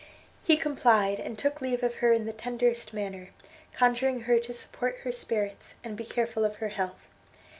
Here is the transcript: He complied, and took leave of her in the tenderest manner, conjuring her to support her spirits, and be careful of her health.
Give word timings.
He 0.43 0.57
complied, 0.57 1.19
and 1.19 1.37
took 1.37 1.61
leave 1.61 1.83
of 1.83 1.97
her 1.97 2.11
in 2.11 2.25
the 2.25 2.33
tenderest 2.33 2.91
manner, 2.91 3.29
conjuring 3.75 4.21
her 4.21 4.39
to 4.39 4.51
support 4.51 4.97
her 5.03 5.11
spirits, 5.11 5.75
and 5.83 5.95
be 5.95 6.05
careful 6.05 6.43
of 6.43 6.55
her 6.55 6.69
health. 6.69 7.03